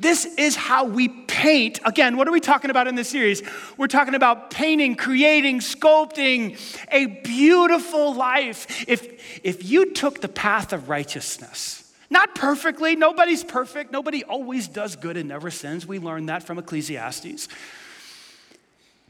[0.00, 1.78] this is how we paint.
[1.84, 3.42] Again, what are we talking about in this series?
[3.76, 6.58] We're talking about painting, creating, sculpting
[6.90, 8.88] a beautiful life.
[8.88, 14.96] If, if you took the path of righteousness, not perfectly, nobody's perfect, nobody always does
[14.96, 15.86] good and never sins.
[15.86, 17.48] We learned that from Ecclesiastes.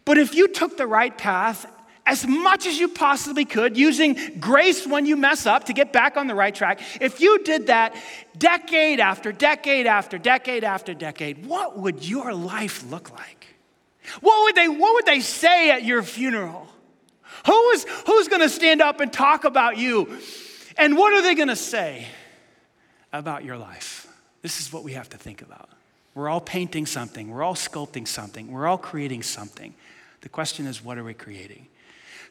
[0.05, 1.67] But if you took the right path
[2.07, 6.17] as much as you possibly could, using grace when you mess up to get back
[6.17, 7.95] on the right track, if you did that
[8.37, 13.47] decade after decade after decade after decade, what would your life look like?
[14.21, 16.67] What would they, what would they say at your funeral?
[17.47, 20.19] Who is, who's going to stand up and talk about you?
[20.77, 22.07] And what are they going to say
[23.13, 24.07] about your life?
[24.43, 25.69] This is what we have to think about.
[26.15, 29.75] We're all painting something, we're all sculpting something, we're all creating something.
[30.23, 31.67] The question is, what are we creating?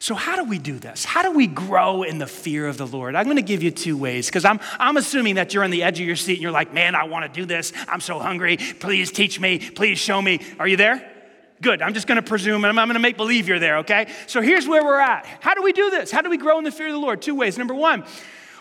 [0.02, 1.04] So, how do we do this?
[1.04, 3.14] How do we grow in the fear of the Lord?
[3.14, 5.82] I'm going to give you two ways because I'm, I'm assuming that you're on the
[5.82, 7.74] edge of your seat and you're like, man, I want to do this.
[7.86, 8.56] I'm so hungry.
[8.56, 9.58] Please teach me.
[9.58, 10.40] Please show me.
[10.58, 11.06] Are you there?
[11.60, 11.82] Good.
[11.82, 14.10] I'm just going to presume and I'm, I'm going to make believe you're there, okay?
[14.26, 15.26] So, here's where we're at.
[15.40, 16.10] How do we do this?
[16.10, 17.20] How do we grow in the fear of the Lord?
[17.20, 17.58] Two ways.
[17.58, 18.04] Number one,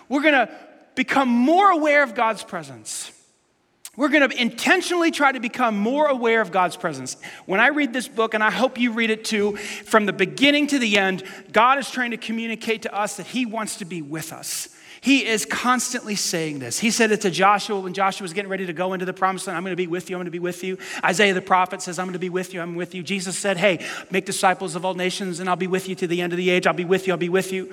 [0.10, 0.54] we're going to
[0.96, 3.14] become more aware of God's presence.
[4.00, 7.18] We're going to intentionally try to become more aware of God's presence.
[7.46, 10.68] When I read this book, and I hope you read it too, from the beginning
[10.68, 14.02] to the end, God is trying to communicate to us that He wants to be
[14.02, 14.70] with us.
[15.02, 16.80] He is constantly saying this.
[16.80, 19.48] He said it to Joshua when Joshua was getting ready to go into the promised
[19.48, 20.78] land I'm going to be with you, I'm going to be with you.
[21.04, 23.04] Isaiah the prophet says, I'm going to be with you, I'm with you.
[23.04, 26.22] Jesus said, Hey, make disciples of all nations, and I'll be with you to the
[26.22, 26.68] end of the age.
[26.68, 27.70] I'll be with you, I'll be with you.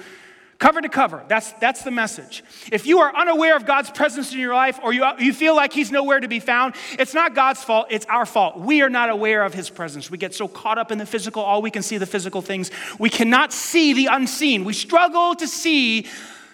[0.59, 1.23] Cover to cover.
[1.29, 2.43] That's, that's the message.
[2.73, 5.73] If you are unaware of God's presence in your life or you, you feel like
[5.73, 8.59] He's nowhere to be found, it's not God's fault, it's our fault.
[8.59, 10.11] We are not aware of His presence.
[10.11, 12.71] We get so caught up in the physical, all we can see the physical things.
[12.99, 14.65] We cannot see the unseen.
[14.65, 16.07] We struggle to see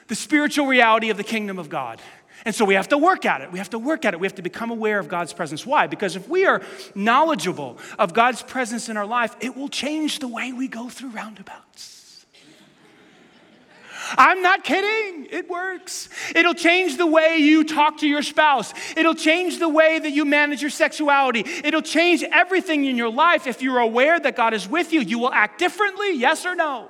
[0.08, 2.00] the spiritual reality of the kingdom of God.
[2.44, 3.52] And so we have to work at it.
[3.52, 4.20] We have to work at it.
[4.20, 5.64] We have to become aware of God's presence.
[5.64, 5.86] Why?
[5.86, 6.60] Because if we are
[6.96, 11.10] knowledgeable of God's presence in our life, it will change the way we go through
[11.10, 11.91] roundabouts.
[14.16, 15.26] I'm not kidding.
[15.30, 16.08] It works.
[16.34, 18.72] It'll change the way you talk to your spouse.
[18.96, 21.44] It'll change the way that you manage your sexuality.
[21.64, 23.46] It'll change everything in your life.
[23.46, 26.88] If you're aware that God is with you, you will act differently, yes or no?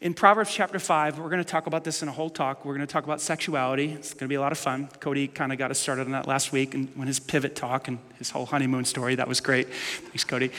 [0.00, 2.64] In Proverbs chapter 5, we're going to talk about this in a whole talk.
[2.64, 3.92] We're going to talk about sexuality.
[3.92, 4.88] It's going to be a lot of fun.
[4.98, 7.86] Cody kind of got us started on that last week and when his pivot talk
[7.86, 9.14] and his whole honeymoon story.
[9.14, 9.72] That was great.
[9.72, 10.50] Thanks, Cody.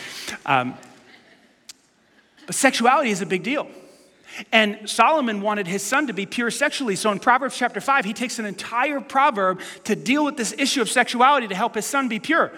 [0.45, 0.75] Um,
[2.45, 3.67] but sexuality is a big deal.
[4.51, 6.95] And Solomon wanted his son to be pure sexually.
[6.95, 10.81] So in Proverbs chapter 5, he takes an entire proverb to deal with this issue
[10.81, 12.51] of sexuality to help his son be pure.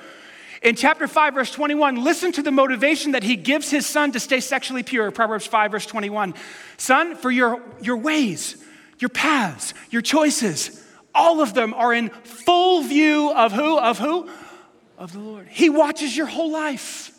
[0.62, 4.20] In chapter 5, verse 21, listen to the motivation that he gives his son to
[4.20, 5.12] stay sexually pure.
[5.12, 6.34] Proverbs 5, verse 21.
[6.78, 8.64] Son, for your, your ways,
[9.00, 10.84] your paths, your choices,
[11.14, 13.78] all of them are in full view of who?
[13.78, 14.30] Of who?
[14.98, 15.48] Of the Lord.
[15.50, 17.15] He watches your whole life.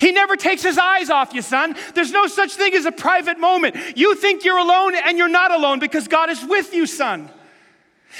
[0.00, 1.76] He never takes his eyes off you, son.
[1.94, 3.76] There's no such thing as a private moment.
[3.96, 7.30] You think you're alone and you're not alone because God is with you, son.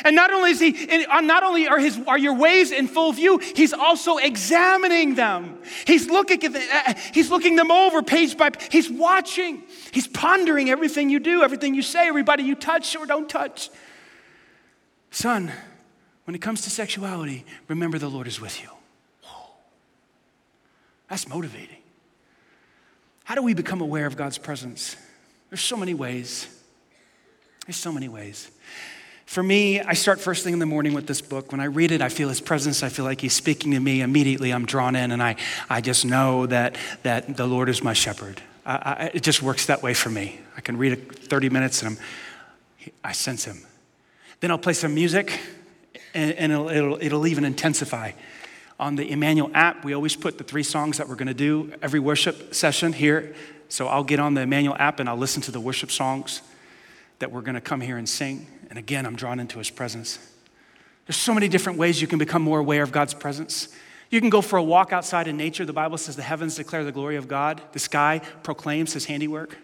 [0.02, 3.12] And not only is he, uh, not only are his are your ways in full
[3.12, 5.58] view, he's also examining them.
[5.86, 8.72] He's looking at the, uh, he's looking them over page by page.
[8.72, 9.62] He's watching.
[9.92, 13.70] He's pondering everything you do, everything you say, everybody you touch or don't touch.
[15.12, 15.52] Son,
[16.24, 18.73] when it comes to sexuality, remember the Lord is with you.
[21.14, 21.78] That's motivating.
[23.22, 24.96] How do we become aware of God's presence?
[25.48, 26.48] There's so many ways.
[27.66, 28.50] There's so many ways.
[29.24, 31.52] For me, I start first thing in the morning with this book.
[31.52, 32.82] When I read it, I feel his presence.
[32.82, 34.00] I feel like he's speaking to me.
[34.00, 35.36] Immediately, I'm drawn in, and I,
[35.70, 38.42] I just know that, that the Lord is my shepherd.
[38.66, 40.40] I, I, it just works that way for me.
[40.56, 43.64] I can read it 30 minutes, and I'm, I sense him.
[44.40, 45.38] Then I'll play some music,
[46.12, 48.10] and, and it'll, it'll, it'll even intensify
[48.78, 51.72] on the Emmanuel app, we always put the three songs that we're going to do
[51.80, 53.34] every worship session here.
[53.68, 56.42] So I'll get on the Emmanuel app and I'll listen to the worship songs
[57.18, 58.46] that we're going to come here and sing.
[58.70, 60.18] And again, I'm drawn into his presence.
[61.06, 63.68] There's so many different ways you can become more aware of God's presence.
[64.10, 65.64] You can go for a walk outside in nature.
[65.64, 69.56] The Bible says the heavens declare the glory of God, the sky proclaims his handiwork.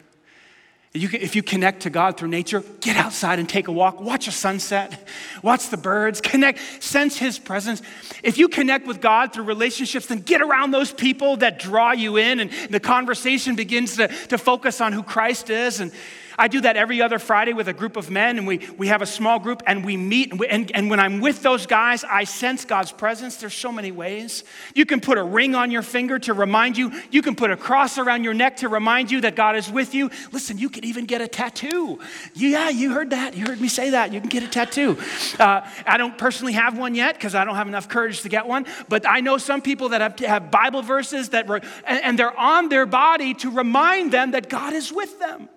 [0.92, 4.00] You can, if you connect to God through nature, get outside and take a walk,
[4.00, 5.06] watch a sunset,
[5.40, 7.80] watch the birds, connect, sense His presence.
[8.24, 12.16] If you connect with God through relationships, then get around those people that draw you
[12.16, 15.78] in, and the conversation begins to, to focus on who Christ is.
[15.78, 15.92] And
[16.38, 19.02] I do that every other Friday with a group of men, and we, we have
[19.02, 20.30] a small group and we meet.
[20.30, 23.36] And, we, and, and when I'm with those guys, I sense God's presence.
[23.36, 24.44] There's so many ways.
[24.74, 27.56] You can put a ring on your finger to remind you, you can put a
[27.56, 30.10] cross around your neck to remind you that God is with you.
[30.32, 31.98] Listen, you can even get a tattoo.
[32.34, 33.36] Yeah, you heard that.
[33.36, 34.12] You heard me say that.
[34.12, 34.98] You can get a tattoo.
[35.38, 38.46] Uh, I don't personally have one yet because I don't have enough courage to get
[38.46, 42.18] one, but I know some people that have, have Bible verses that, were, and, and
[42.18, 45.48] they're on their body to remind them that God is with them.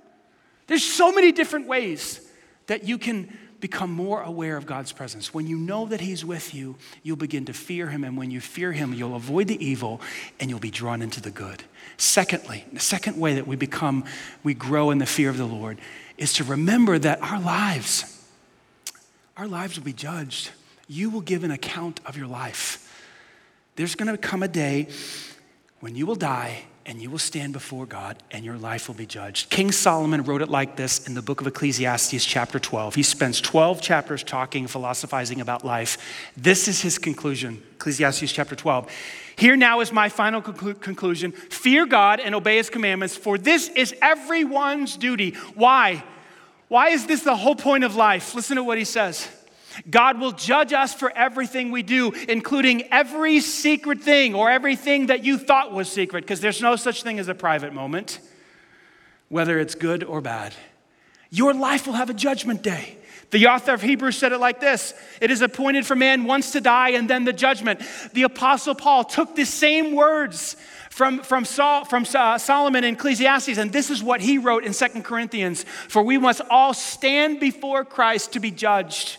[0.67, 2.21] There's so many different ways
[2.67, 5.33] that you can become more aware of God's presence.
[5.33, 8.03] When you know that He's with you, you'll begin to fear Him.
[8.03, 10.01] And when you fear Him, you'll avoid the evil
[10.37, 11.63] and you'll be drawn into the good.
[11.95, 14.03] Secondly, the second way that we become,
[14.43, 15.77] we grow in the fear of the Lord
[16.17, 18.27] is to remember that our lives,
[19.37, 20.51] our lives will be judged.
[20.89, 22.79] You will give an account of your life.
[23.77, 24.89] There's going to come a day
[25.79, 29.05] when you will die and you will stand before God and your life will be
[29.05, 29.49] judged.
[29.49, 32.95] King Solomon wrote it like this in the book of Ecclesiastes, chapter 12.
[32.95, 35.97] He spends 12 chapters talking, philosophizing about life.
[36.35, 38.89] This is his conclusion Ecclesiastes, chapter 12.
[39.35, 43.69] Here now is my final conclu- conclusion fear God and obey his commandments, for this
[43.69, 45.31] is everyone's duty.
[45.55, 46.03] Why?
[46.69, 48.35] Why is this the whole point of life?
[48.35, 49.27] Listen to what he says.
[49.89, 55.23] God will judge us for everything we do, including every secret thing or everything that
[55.23, 58.19] you thought was secret, because there's no such thing as a private moment,
[59.29, 60.53] whether it's good or bad.
[61.29, 62.97] Your life will have a judgment day.
[63.31, 66.61] The author of Hebrews said it like this It is appointed for man once to
[66.61, 67.81] die and then the judgment.
[68.13, 70.55] The Apostle Paul took the same words
[70.91, 74.73] from, from, Saul, from uh, Solomon in Ecclesiastes, and this is what he wrote in
[74.73, 79.17] Second Corinthians For we must all stand before Christ to be judged.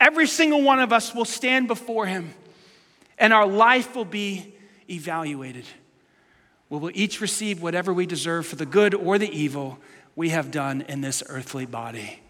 [0.00, 2.34] Every single one of us will stand before him
[3.18, 4.54] and our life will be
[4.88, 5.64] evaluated.
[6.70, 9.78] We will each receive whatever we deserve for the good or the evil
[10.14, 12.20] we have done in this earthly body.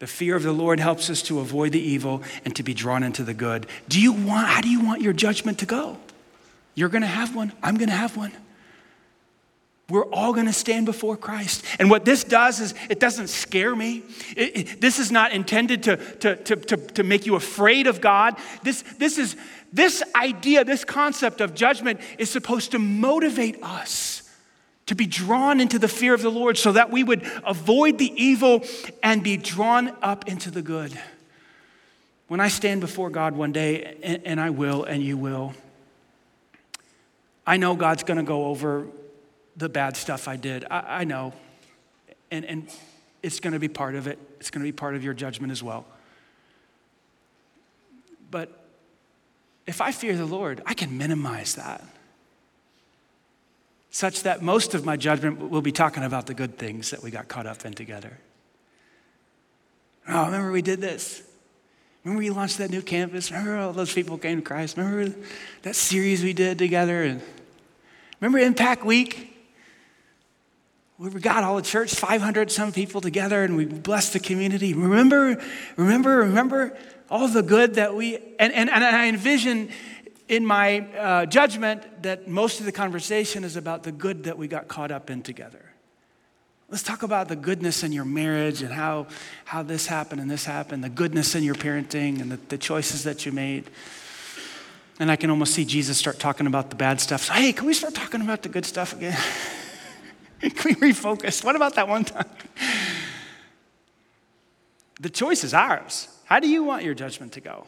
[0.00, 3.02] The fear of the Lord helps us to avoid the evil and to be drawn
[3.02, 3.66] into the good.
[3.88, 5.98] Do you want, how do you want your judgment to go?
[6.74, 7.52] You're going to have one.
[7.62, 8.32] I'm going to have one.
[9.90, 11.64] We're all going to stand before Christ.
[11.78, 14.04] And what this does is it doesn't scare me.
[14.36, 18.00] It, it, this is not intended to, to, to, to, to make you afraid of
[18.00, 18.36] God.
[18.62, 19.36] This, this, is,
[19.72, 24.22] this idea, this concept of judgment is supposed to motivate us
[24.86, 28.12] to be drawn into the fear of the Lord so that we would avoid the
[28.22, 28.64] evil
[29.02, 30.98] and be drawn up into the good.
[32.26, 35.52] When I stand before God one day, and, and I will, and you will,
[37.46, 38.86] I know God's going to go over
[39.60, 40.64] the bad stuff I did.
[40.70, 41.32] I, I know.
[42.32, 42.68] And, and
[43.22, 45.52] it's going to be part of it, it's going to be part of your judgment
[45.52, 45.86] as well.
[48.30, 48.64] But
[49.66, 51.84] if I fear the Lord, I can minimize that
[53.90, 57.10] such that most of my judgment will be talking about the good things that we
[57.10, 58.18] got caught up in together.
[60.08, 61.22] Oh, remember we did this?
[62.04, 63.30] Remember we launched that new campus?
[63.30, 64.76] Remember all those people came to Christ?
[64.76, 65.14] Remember
[65.62, 67.02] that series we did together?
[67.02, 67.20] And
[68.20, 69.29] remember Impact Week?
[71.00, 74.74] We got all the church, 500 some people together, and we blessed the community.
[74.74, 75.42] Remember,
[75.78, 76.76] remember, remember
[77.08, 79.70] all the good that we, and, and, and I envision
[80.28, 84.46] in my uh, judgment that most of the conversation is about the good that we
[84.46, 85.64] got caught up in together.
[86.68, 89.06] Let's talk about the goodness in your marriage and how,
[89.46, 93.04] how this happened and this happened, the goodness in your parenting and the, the choices
[93.04, 93.70] that you made.
[94.98, 97.22] And I can almost see Jesus start talking about the bad stuff.
[97.22, 99.16] So, hey, can we start talking about the good stuff again?
[100.48, 101.44] can we refocus?
[101.44, 102.28] What about that one time?
[105.00, 106.08] the choice is ours.
[106.24, 107.66] How do you want your judgment to go?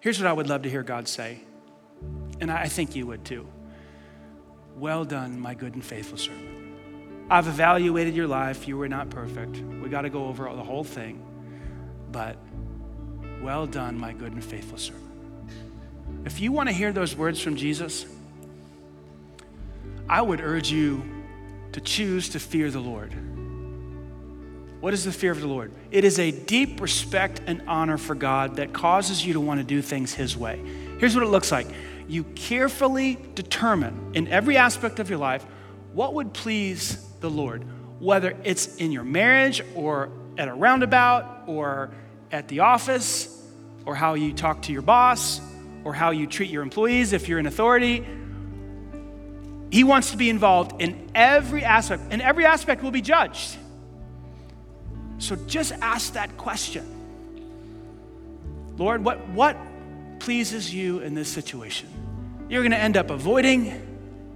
[0.00, 1.40] Here's what I would love to hear God say,
[2.40, 3.46] and I think you would too.
[4.76, 6.48] Well done, my good and faithful servant.
[7.30, 8.66] I've evaluated your life.
[8.66, 9.58] You were not perfect.
[9.58, 11.22] We got to go over the whole thing.
[12.10, 12.36] But
[13.42, 15.04] well done, my good and faithful servant.
[16.24, 18.06] If you want to hear those words from Jesus,
[20.10, 21.04] I would urge you
[21.70, 23.14] to choose to fear the Lord.
[24.80, 25.70] What is the fear of the Lord?
[25.92, 29.64] It is a deep respect and honor for God that causes you to want to
[29.64, 30.60] do things His way.
[30.98, 31.68] Here's what it looks like
[32.08, 35.46] you carefully determine in every aspect of your life
[35.92, 37.64] what would please the Lord,
[38.00, 41.92] whether it's in your marriage or at a roundabout or
[42.32, 43.48] at the office
[43.86, 45.40] or how you talk to your boss
[45.84, 48.04] or how you treat your employees if you're in authority.
[49.70, 53.56] He wants to be involved in every aspect, and every aspect will be judged.
[55.18, 56.96] So just ask that question
[58.76, 59.56] Lord, what, what
[60.18, 61.88] pleases you in this situation?
[62.48, 63.86] You're going to end up avoiding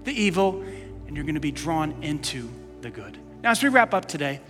[0.05, 0.61] the evil
[1.07, 2.49] and you're going to be drawn into
[2.83, 3.19] the good.
[3.43, 4.41] Now, as we wrap up today,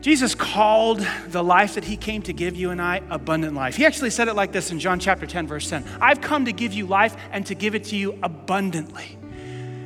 [0.00, 3.74] Jesus called the life that he came to give you and I abundant life.
[3.74, 6.52] He actually said it like this in John chapter 10, verse 10 I've come to
[6.52, 9.18] give you life and to give it to you abundantly,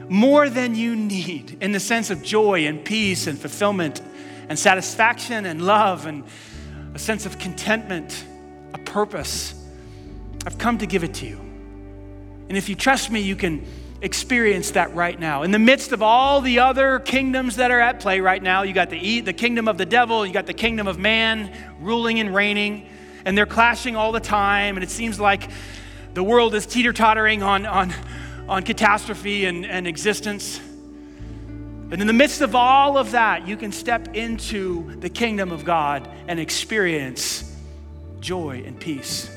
[0.09, 4.01] more than you need, in the sense of joy and peace and fulfillment
[4.49, 6.25] and satisfaction and love and
[6.95, 8.25] a sense of contentment,
[8.75, 9.55] a purpose.
[10.47, 11.39] I've come to give it to you.
[12.49, 13.67] And if you trust me, you can
[14.01, 15.43] experience that right now.
[15.43, 18.73] In the midst of all the other kingdoms that are at play right now, you
[18.73, 22.35] got the, the kingdom of the devil, you got the kingdom of man ruling and
[22.35, 22.89] reigning,
[23.25, 25.51] and they're clashing all the time, and it seems like
[26.15, 27.93] the world is teeter tottering on, on,
[28.49, 30.59] on catastrophe and, and existence.
[31.91, 35.65] And in the midst of all of that, you can step into the kingdom of
[35.65, 37.55] God and experience
[38.21, 39.31] joy and peace.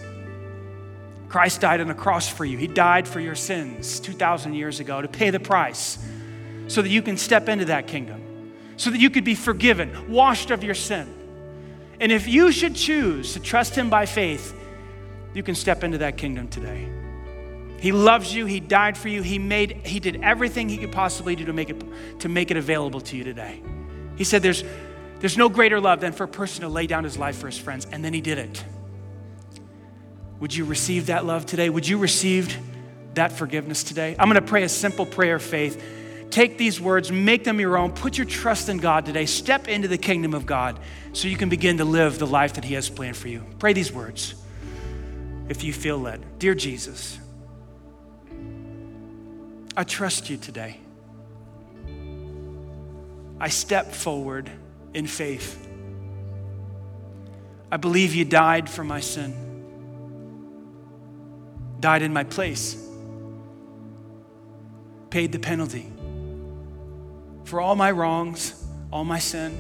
[1.30, 2.57] Christ died on the cross for you.
[2.57, 5.97] He died for your sins 2,000 years ago to pay the price
[6.68, 10.51] so that you can step into that kingdom, so that you could be forgiven, washed
[10.51, 11.07] of your sin.
[12.01, 14.53] And if you should choose to trust Him by faith,
[15.34, 17.01] you can step into that kingdom today.
[17.82, 18.45] He loves you.
[18.45, 19.23] He died for you.
[19.23, 21.84] He made he did everything he could possibly do to make it
[22.19, 23.59] to make it available to you today.
[24.15, 24.63] He said there's
[25.19, 27.57] there's no greater love than for a person to lay down his life for his
[27.57, 28.63] friends and then he did it.
[30.39, 31.71] Would you receive that love today?
[31.71, 32.55] Would you receive
[33.15, 34.15] that forgiveness today?
[34.19, 35.84] I'm going to pray a simple prayer of faith.
[36.29, 37.93] Take these words, make them your own.
[37.93, 39.25] Put your trust in God today.
[39.25, 40.79] Step into the kingdom of God
[41.13, 43.43] so you can begin to live the life that he has planned for you.
[43.59, 44.36] Pray these words
[45.49, 46.39] if you feel led.
[46.39, 47.19] Dear Jesus,
[49.76, 50.78] I trust you today.
[53.39, 54.51] I step forward
[54.93, 55.67] in faith.
[57.72, 59.34] I believe you died for my sin,
[61.80, 62.76] died in my place,
[65.09, 65.91] paid the penalty,
[67.45, 68.61] for all my wrongs,
[68.91, 69.59] all my sin,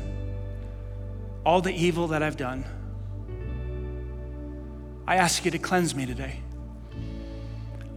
[1.45, 2.65] all the evil that I've done.
[5.07, 6.41] I ask you to cleanse me today.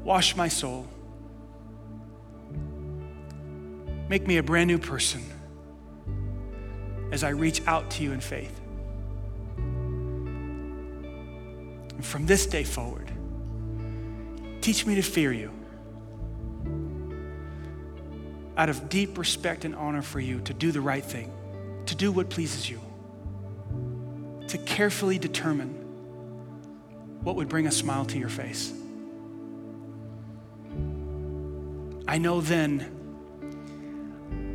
[0.04, 0.86] Wash my soul.
[4.08, 5.22] Make me a brand new person
[7.10, 8.60] as I reach out to you in faith.
[11.94, 13.10] And from this day forward,
[14.60, 15.50] teach me to fear you
[18.56, 21.32] out of deep respect and honor for you to do the right thing,
[21.86, 22.80] to do what pleases you,
[24.48, 25.70] to carefully determine
[27.22, 28.72] what would bring a smile to your face.
[32.06, 33.03] I know then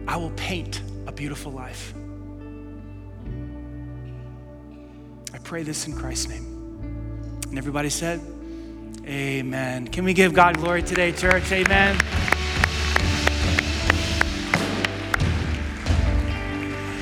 [0.10, 1.94] I will paint a beautiful life.
[5.32, 7.44] I pray this in Christ's name.
[7.48, 8.20] And everybody said,
[9.06, 9.88] Amen.
[9.88, 11.52] Can we give God glory today, church?
[11.52, 11.96] Amen.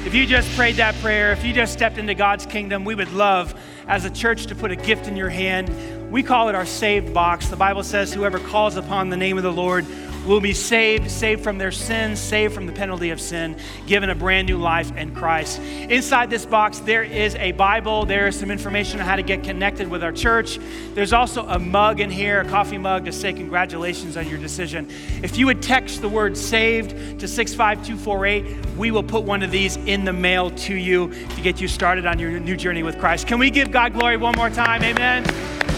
[0.06, 3.14] If you just prayed that prayer, if you just stepped into God's kingdom, we would
[3.14, 6.12] love as a church to put a gift in your hand.
[6.12, 7.48] We call it our saved box.
[7.48, 9.86] The Bible says, Whoever calls upon the name of the Lord
[10.28, 13.58] will be saved, saved from their sins, saved from the penalty of sin,
[13.88, 15.60] given a brand new life in Christ.
[15.60, 18.06] Inside this box, there is a Bible.
[18.06, 20.60] There is some information on how to get connected with our church.
[20.94, 24.90] There's also a mug in here, a coffee mug to say congratulations on your decision.
[25.24, 29.78] If you would text the word saved to 65248, we will put one of these
[29.78, 33.28] in the mail to you to get you started on your new journey with Christ.
[33.28, 34.84] Can we give God glory one more time?
[34.84, 35.24] Amen.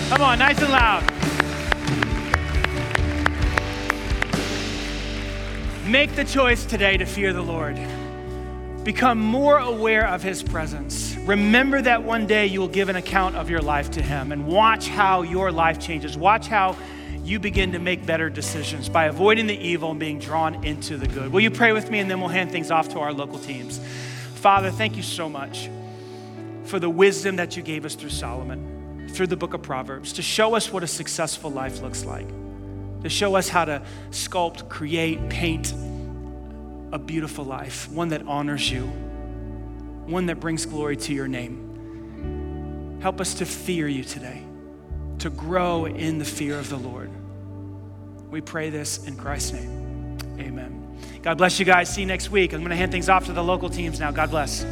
[0.09, 1.28] Come on, nice and loud.
[5.89, 7.75] Make the choice today to fear the Lord.
[8.83, 11.15] Become more aware of His presence.
[11.21, 14.45] Remember that one day you will give an account of your life to Him and
[14.45, 16.15] watch how your life changes.
[16.15, 16.77] Watch how
[17.23, 21.07] you begin to make better decisions by avoiding the evil and being drawn into the
[21.07, 21.33] good.
[21.33, 23.79] Will you pray with me and then we'll hand things off to our local teams?
[24.35, 25.71] Father, thank you so much
[26.65, 30.21] for the wisdom that you gave us through Solomon, through the book of Proverbs, to
[30.21, 32.27] show us what a successful life looks like
[33.03, 33.81] to show us how to
[34.11, 35.73] sculpt, create, paint
[36.91, 38.83] a beautiful life, one that honors you,
[40.05, 42.99] one that brings glory to your name.
[43.01, 44.43] Help us to fear you today,
[45.19, 47.09] to grow in the fear of the Lord.
[48.29, 50.17] We pray this in Christ's name.
[50.39, 50.97] Amen.
[51.21, 51.93] God bless you guys.
[51.93, 52.53] See you next week.
[52.53, 54.11] I'm going to hand things off to the local teams now.
[54.11, 54.65] God bless.